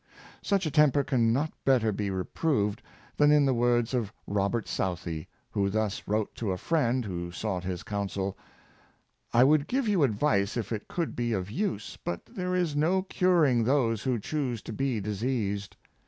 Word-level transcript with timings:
Such 0.41 0.65
a 0.65 0.71
temper 0.71 1.03
can 1.03 1.31
not 1.31 1.53
better 1.63 1.91
be 1.91 2.09
reproved 2.09 2.81
than 3.17 3.31
in 3.31 3.45
the 3.45 3.53
words 3.53 3.93
of 3.93 4.11
Robert 4.25 4.67
Southey, 4.67 5.27
who 5.51 5.69
thus 5.69 6.01
wrote 6.07 6.33
to 6.37 6.49
a 6.51 6.57
friend 6.57 7.05
who 7.05 7.29
souo^ht 7.29 7.61
his 7.61 7.83
counsel:'' 7.83 8.35
I 9.31 9.43
would 9.43 9.67
o^ive 9.67 9.83
vou 9.83 10.01
advice 10.01 10.57
if 10.57 10.71
it 10.71 10.87
could 10.87 11.15
be 11.15 11.33
of 11.33 11.51
use; 11.51 11.99
but 12.03 12.25
there 12.25 12.55
is 12.55 12.75
no 12.75 13.03
curing 13.03 13.63
those 13.63 14.01
who 14.01 14.17
choose 14.17 14.63
to 14.63 14.73
be 14.73 14.99
diseased. 14.99 15.77